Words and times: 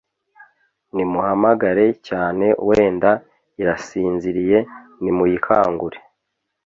nimuhamagare 0.93 1.85
cyane 2.07 2.45
wenda 2.67 3.11
irasinziriye 3.61 4.59
nimuyikangure 5.01 5.97